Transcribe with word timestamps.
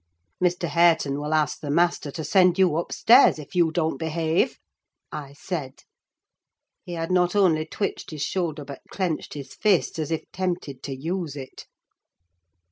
"Mr. 0.43 0.67
Hareton 0.67 1.19
will 1.21 1.31
ask 1.31 1.59
the 1.59 1.69
master 1.69 2.09
to 2.09 2.23
send 2.23 2.57
you 2.57 2.75
upstairs, 2.75 3.37
if 3.37 3.53
you 3.53 3.69
don't 3.71 3.97
behave!" 3.97 4.57
I 5.11 5.33
said. 5.33 5.83
He 6.83 6.93
had 6.93 7.11
not 7.11 7.35
only 7.35 7.67
twitched 7.67 8.09
his 8.09 8.23
shoulder 8.23 8.65
but 8.65 8.81
clenched 8.89 9.35
his 9.35 9.53
fist, 9.53 9.99
as 9.99 10.09
if 10.09 10.23
tempted 10.33 10.81
to 10.81 10.95
use 10.95 11.35
it. 11.35 11.67